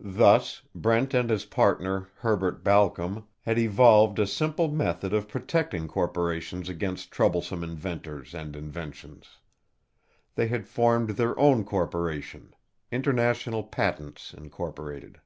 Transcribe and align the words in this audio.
Thus, 0.00 0.62
Brent 0.74 1.12
and 1.12 1.28
his 1.28 1.44
partner, 1.44 2.08
Herbert 2.20 2.64
Balcom, 2.64 3.26
had 3.42 3.58
evolved 3.58 4.18
a 4.18 4.26
simple 4.26 4.68
method 4.68 5.12
of 5.12 5.28
protecting 5.28 5.86
corporations 5.86 6.70
against 6.70 7.10
troublesome 7.10 7.62
inventors 7.62 8.32
and 8.34 8.56
inventions. 8.56 9.36
They 10.34 10.46
had 10.48 10.66
formed 10.66 11.10
their 11.10 11.38
own 11.38 11.62
corporation, 11.64 12.54
International 12.90 13.62
Patents, 13.62 14.32
Incorporated. 14.32 15.20